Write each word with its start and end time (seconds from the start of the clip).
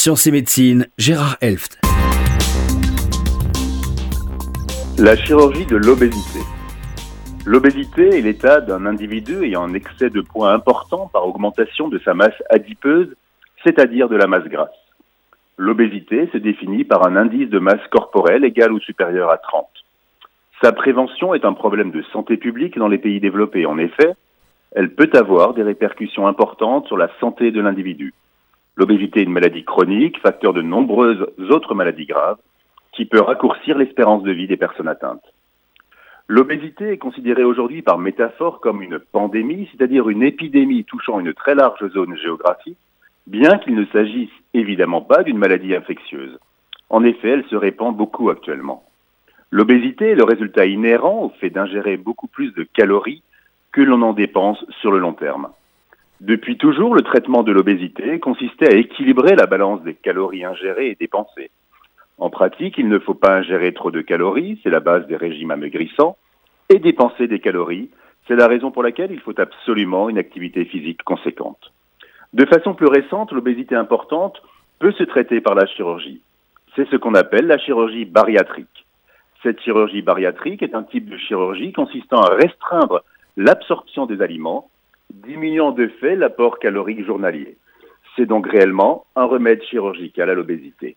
Sciences 0.00 0.28
et 0.28 0.30
médecine, 0.30 0.86
Gérard 0.96 1.38
Elft. 1.40 1.80
La 4.96 5.16
chirurgie 5.16 5.66
de 5.66 5.74
l'obésité. 5.74 6.38
L'obésité 7.44 8.16
est 8.16 8.20
l'état 8.20 8.60
d'un 8.60 8.86
individu 8.86 9.42
ayant 9.42 9.64
un 9.64 9.74
excès 9.74 10.08
de 10.08 10.20
poids 10.20 10.52
important 10.52 11.10
par 11.12 11.26
augmentation 11.26 11.88
de 11.88 11.98
sa 11.98 12.14
masse 12.14 12.40
adipeuse, 12.48 13.12
c'est-à-dire 13.64 14.08
de 14.08 14.14
la 14.14 14.28
masse 14.28 14.44
grasse. 14.44 14.70
L'obésité 15.56 16.28
se 16.32 16.38
définit 16.38 16.84
par 16.84 17.04
un 17.04 17.16
indice 17.16 17.50
de 17.50 17.58
masse 17.58 17.84
corporelle 17.90 18.44
égal 18.44 18.70
ou 18.70 18.78
supérieur 18.78 19.30
à 19.30 19.38
30. 19.38 19.66
Sa 20.62 20.70
prévention 20.70 21.34
est 21.34 21.44
un 21.44 21.54
problème 21.54 21.90
de 21.90 22.04
santé 22.12 22.36
publique 22.36 22.78
dans 22.78 22.86
les 22.86 22.98
pays 22.98 23.18
développés. 23.18 23.66
En 23.66 23.78
effet, 23.78 24.12
elle 24.76 24.94
peut 24.94 25.10
avoir 25.14 25.54
des 25.54 25.64
répercussions 25.64 26.28
importantes 26.28 26.86
sur 26.86 26.96
la 26.96 27.10
santé 27.18 27.50
de 27.50 27.60
l'individu. 27.60 28.14
L'obésité 28.78 29.18
est 29.18 29.24
une 29.24 29.32
maladie 29.32 29.64
chronique, 29.64 30.20
facteur 30.20 30.52
de 30.52 30.62
nombreuses 30.62 31.26
autres 31.50 31.74
maladies 31.74 32.06
graves, 32.06 32.38
qui 32.92 33.06
peut 33.06 33.20
raccourcir 33.20 33.76
l'espérance 33.76 34.22
de 34.22 34.30
vie 34.30 34.46
des 34.46 34.56
personnes 34.56 34.86
atteintes. 34.86 35.24
L'obésité 36.28 36.92
est 36.92 36.98
considérée 36.98 37.42
aujourd'hui 37.42 37.82
par 37.82 37.98
métaphore 37.98 38.60
comme 38.60 38.80
une 38.80 39.00
pandémie, 39.00 39.68
c'est-à-dire 39.72 40.08
une 40.08 40.22
épidémie 40.22 40.84
touchant 40.84 41.18
une 41.18 41.34
très 41.34 41.56
large 41.56 41.88
zone 41.88 42.16
géographique, 42.18 42.78
bien 43.26 43.58
qu'il 43.58 43.74
ne 43.74 43.84
s'agisse 43.86 44.30
évidemment 44.54 45.02
pas 45.02 45.24
d'une 45.24 45.38
maladie 45.38 45.74
infectieuse. 45.74 46.38
En 46.88 47.02
effet, 47.02 47.30
elle 47.30 47.46
se 47.46 47.56
répand 47.56 47.96
beaucoup 47.96 48.30
actuellement. 48.30 48.84
L'obésité 49.50 50.10
est 50.10 50.14
le 50.14 50.22
résultat 50.22 50.66
inhérent 50.66 51.24
au 51.24 51.30
fait 51.40 51.50
d'ingérer 51.50 51.96
beaucoup 51.96 52.28
plus 52.28 52.54
de 52.54 52.62
calories 52.62 53.24
que 53.72 53.80
l'on 53.80 54.02
en 54.02 54.12
dépense 54.12 54.64
sur 54.80 54.92
le 54.92 55.00
long 55.00 55.14
terme. 55.14 55.48
Depuis 56.20 56.58
toujours, 56.58 56.94
le 56.96 57.02
traitement 57.02 57.44
de 57.44 57.52
l'obésité 57.52 58.18
consistait 58.18 58.74
à 58.74 58.76
équilibrer 58.76 59.36
la 59.36 59.46
balance 59.46 59.82
des 59.82 59.94
calories 59.94 60.44
ingérées 60.44 60.90
et 60.90 60.96
dépensées. 60.96 61.50
En 62.18 62.28
pratique, 62.28 62.76
il 62.76 62.88
ne 62.88 62.98
faut 62.98 63.14
pas 63.14 63.36
ingérer 63.36 63.72
trop 63.72 63.92
de 63.92 64.00
calories, 64.00 64.58
c'est 64.62 64.70
la 64.70 64.80
base 64.80 65.06
des 65.06 65.14
régimes 65.14 65.52
amaigrissants, 65.52 66.16
et 66.68 66.80
dépenser 66.80 67.28
des 67.28 67.38
calories, 67.38 67.90
c'est 68.26 68.34
la 68.34 68.48
raison 68.48 68.72
pour 68.72 68.82
laquelle 68.82 69.12
il 69.12 69.20
faut 69.20 69.38
absolument 69.40 70.08
une 70.08 70.18
activité 70.18 70.64
physique 70.64 71.04
conséquente. 71.04 71.72
De 72.34 72.44
façon 72.44 72.74
plus 72.74 72.88
récente, 72.88 73.30
l'obésité 73.30 73.76
importante 73.76 74.42
peut 74.80 74.92
se 74.92 75.04
traiter 75.04 75.40
par 75.40 75.54
la 75.54 75.66
chirurgie. 75.66 76.20
C'est 76.74 76.88
ce 76.88 76.96
qu'on 76.96 77.14
appelle 77.14 77.46
la 77.46 77.58
chirurgie 77.58 78.04
bariatrique. 78.04 78.86
Cette 79.44 79.60
chirurgie 79.60 80.02
bariatrique 80.02 80.64
est 80.64 80.74
un 80.74 80.82
type 80.82 81.08
de 81.08 81.16
chirurgie 81.16 81.72
consistant 81.72 82.20
à 82.20 82.34
restreindre 82.34 83.04
l'absorption 83.36 84.06
des 84.06 84.20
aliments 84.20 84.68
diminuant 85.12 85.72
de 85.72 85.88
fait 86.00 86.16
l'apport 86.16 86.58
calorique 86.58 87.04
journalier. 87.04 87.56
C'est 88.16 88.26
donc 88.26 88.46
réellement 88.46 89.06
un 89.16 89.24
remède 89.24 89.62
chirurgical 89.62 90.30
à 90.30 90.34
l'obésité. 90.34 90.96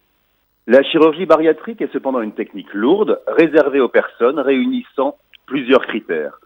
La 0.68 0.84
chirurgie 0.84 1.26
bariatrique 1.26 1.82
est 1.82 1.92
cependant 1.92 2.22
une 2.22 2.34
technique 2.34 2.74
lourde, 2.74 3.20
réservée 3.28 3.80
aux 3.80 3.90
personnes 3.90 4.40
réunissant 4.40 5.18
plusieurs 5.46 5.86
critères. 5.86 6.40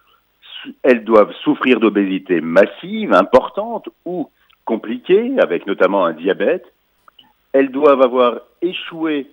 Elles 0.83 1.03
doivent 1.03 1.33
souffrir 1.43 1.79
d'obésité 1.79 2.41
massive, 2.41 3.13
importante 3.13 3.89
ou 4.05 4.29
compliquée, 4.63 5.33
avec 5.39 5.67
notamment 5.67 6.05
un 6.05 6.13
diabète. 6.13 6.65
Elles 7.53 7.71
doivent 7.71 8.01
avoir 8.01 8.41
échoué 8.61 9.27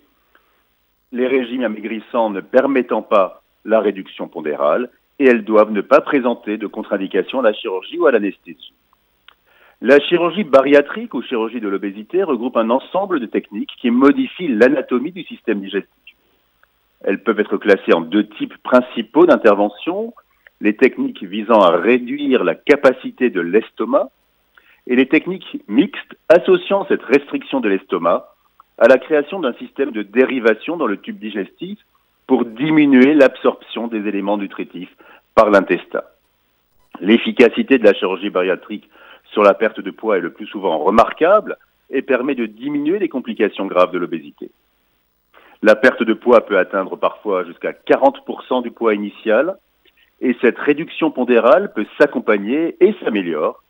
les 1.11 1.27
régimes 1.27 1.63
amaigrissants 1.63 2.29
ne 2.29 2.41
permettant 2.41 3.01
pas 3.01 3.41
la 3.65 3.79
réduction 3.79 4.27
pondérale 4.27 4.89
et 5.19 5.25
elles 5.25 5.43
doivent 5.43 5.71
ne 5.71 5.81
pas 5.81 6.01
présenter 6.01 6.57
de 6.57 6.67
contre-indication 6.67 7.39
à 7.39 7.43
la 7.43 7.53
chirurgie 7.53 7.99
ou 7.99 8.07
à 8.07 8.11
l'anesthésie. 8.11 8.73
La 9.81 9.99
chirurgie 9.99 10.45
bariatrique 10.45 11.13
ou 11.13 11.21
chirurgie 11.21 11.59
de 11.59 11.67
l'obésité 11.67 12.23
regroupe 12.23 12.55
un 12.57 12.69
ensemble 12.69 13.19
de 13.19 13.25
techniques 13.25 13.73
qui 13.81 13.91
modifient 13.91 14.47
l'anatomie 14.47 15.11
du 15.11 15.23
système 15.23 15.59
digestif. 15.59 15.89
Elles 17.03 17.21
peuvent 17.21 17.39
être 17.39 17.57
classées 17.57 17.93
en 17.93 18.01
deux 18.01 18.27
types 18.27 18.57
principaux 18.63 19.25
d'intervention, 19.25 20.13
les 20.61 20.75
techniques 20.75 21.21
visant 21.23 21.59
à 21.59 21.75
réduire 21.77 22.45
la 22.45 22.55
capacité 22.55 23.29
de 23.29 23.41
l'estomac 23.41 24.09
et 24.87 24.95
les 24.95 25.07
techniques 25.07 25.61
mixtes 25.67 26.15
associant 26.29 26.85
cette 26.87 27.03
restriction 27.03 27.59
de 27.59 27.67
l'estomac 27.67 28.29
à 28.77 28.87
la 28.87 28.97
création 28.97 29.39
d'un 29.39 29.53
système 29.53 29.91
de 29.91 30.01
dérivation 30.01 30.77
dans 30.77 30.87
le 30.87 30.97
tube 30.97 31.19
digestif 31.19 31.77
pour 32.27 32.45
diminuer 32.45 33.13
l'absorption 33.13 33.87
des 33.87 34.07
éléments 34.07 34.37
nutritifs 34.37 34.95
par 35.35 35.49
l'intestin. 35.49 36.03
L'efficacité 36.99 37.77
de 37.77 37.83
la 37.83 37.93
chirurgie 37.93 38.29
bariatrique 38.29 38.89
sur 39.31 39.43
la 39.43 39.53
perte 39.53 39.79
de 39.79 39.91
poids 39.91 40.17
est 40.17 40.21
le 40.21 40.31
plus 40.31 40.47
souvent 40.47 40.77
remarquable 40.77 41.57
et 41.89 42.01
permet 42.01 42.35
de 42.35 42.45
diminuer 42.45 42.99
les 42.99 43.09
complications 43.09 43.65
graves 43.65 43.91
de 43.91 43.97
l'obésité. 43.97 44.51
La 45.61 45.75
perte 45.75 46.03
de 46.03 46.13
poids 46.13 46.45
peut 46.45 46.57
atteindre 46.57 46.97
parfois 46.97 47.45
jusqu'à 47.45 47.71
40% 47.71 48.63
du 48.63 48.71
poids 48.71 48.93
initial 48.93 49.57
et 50.21 50.35
cette 50.41 50.59
réduction 50.59 51.11
pondérale 51.11 51.73
peut 51.73 51.85
s'accompagner 51.97 52.75
et 52.79 52.93
s'améliore 53.03 53.63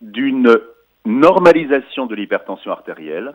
d'une 0.00 0.58
normalisation 1.04 2.06
de 2.06 2.14
l'hypertension 2.14 2.70
artérielle, 2.70 3.34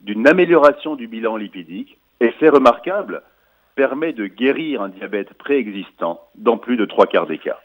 d'une 0.00 0.26
amélioration 0.26 0.96
du 0.96 1.06
bilan 1.08 1.36
lipidique, 1.36 1.98
et 2.20 2.30
fait 2.32 2.48
remarquable, 2.48 3.22
permet 3.76 4.14
de 4.14 4.26
guérir 4.26 4.82
un 4.82 4.88
diabète 4.88 5.34
préexistant 5.34 6.20
dans 6.34 6.56
plus 6.56 6.76
de 6.76 6.86
trois 6.86 7.06
quarts 7.06 7.26
des 7.26 7.38
cas. 7.38 7.60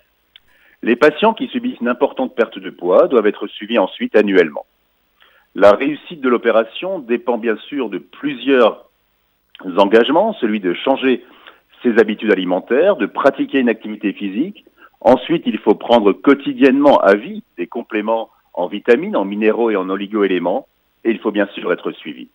Les 0.84 0.96
patients 0.96 1.34
qui 1.34 1.48
subissent 1.48 1.80
une 1.80 1.88
importante 1.88 2.36
perte 2.36 2.60
de 2.60 2.70
poids 2.70 3.08
doivent 3.08 3.28
être 3.28 3.48
suivis 3.48 3.80
ensuite 3.80 4.16
annuellement. 4.16 4.66
La 5.56 5.72
réussite 5.72 6.22
de 6.22 6.30
l'opération 6.30 7.00
dépend 7.00 7.38
bien 7.38 7.56
sûr 7.56 7.90
de 7.90 7.98
plusieurs 7.98 8.90
engagements, 9.78 10.34
celui 10.34 10.60
de 10.60 10.74
changer 10.74 11.24
ses 11.82 11.98
habitudes 11.98 12.32
alimentaires, 12.32 12.96
de 12.98 13.06
pratiquer 13.06 13.60
une 13.60 13.70
activité 13.70 14.14
physique. 14.14 14.66
Ensuite, 15.00 15.44
il 15.46 15.58
faut 15.60 15.76
prendre 15.76 16.14
quotidiennement 16.14 16.98
à 17.00 17.16
vie 17.16 17.44
des 17.58 17.68
compléments 17.68 18.30
en 18.54 18.68
vitamines, 18.68 19.16
en 19.16 19.26
minéraux 19.26 19.72
et 19.72 19.76
en 19.76 19.90
oligoéléments. 19.90 20.68
Et 21.04 21.12
il 21.12 21.20
faut 21.20 21.32
bien 21.32 21.48
sûr 21.48 21.72
être 21.72 21.92
suivi. 21.92 22.28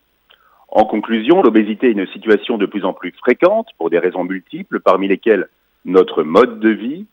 En 0.69 0.85
conclusion, 0.85 1.43
l'obésité 1.43 1.89
est 1.89 1.93
une 1.93 2.07
situation 2.09 2.59
de 2.59 2.67
plus 2.67 2.85
en 2.85 2.93
plus 2.93 3.13
fréquente 3.13 3.69
pour 3.79 3.91
des 3.91 3.99
raisons 3.99 4.25
multiples, 4.25 4.81
parmi 4.81 5.09
lesquelles 5.09 5.49
notre 5.85 6.23
mode 6.23 6.61
de 6.61 6.71
vie. 6.71 7.07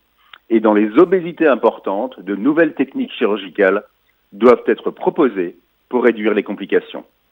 Et 0.50 0.60
dans 0.60 0.74
les 0.74 0.90
obésités 0.98 1.46
importantes, 1.46 2.20
de 2.20 2.36
nouvelles 2.36 2.74
techniques 2.74 3.12
chirurgicales 3.12 3.84
doivent 4.32 4.64
être 4.66 4.90
proposées 4.90 5.56
pour 5.88 6.04
réduire 6.04 6.34
les 6.34 6.42
complications. 6.42 7.04